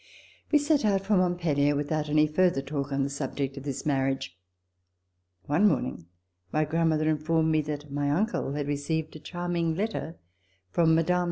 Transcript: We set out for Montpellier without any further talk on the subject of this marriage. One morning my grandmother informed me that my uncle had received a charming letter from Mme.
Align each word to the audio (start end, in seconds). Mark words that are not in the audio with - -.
We 0.51 0.57
set 0.57 0.83
out 0.83 1.01
for 1.05 1.15
Montpellier 1.15 1.75
without 1.75 2.09
any 2.09 2.25
further 2.25 2.63
talk 2.63 2.91
on 2.91 3.03
the 3.03 3.09
subject 3.11 3.55
of 3.55 3.61
this 3.61 3.85
marriage. 3.85 4.35
One 5.45 5.67
morning 5.67 6.07
my 6.51 6.65
grandmother 6.65 7.07
informed 7.07 7.51
me 7.51 7.61
that 7.61 7.91
my 7.91 8.09
uncle 8.09 8.53
had 8.53 8.65
received 8.67 9.15
a 9.15 9.19
charming 9.19 9.75
letter 9.75 10.17
from 10.71 10.95
Mme. 10.95 11.11